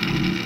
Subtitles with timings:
[0.00, 0.43] You